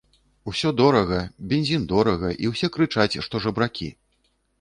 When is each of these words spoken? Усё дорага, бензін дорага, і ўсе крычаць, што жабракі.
Усё 0.51 0.69
дорага, 0.79 1.19
бензін 1.51 1.83
дорага, 1.91 2.31
і 2.45 2.49
ўсе 2.53 2.71
крычаць, 2.79 3.19
што 3.27 3.43
жабракі. 3.45 3.91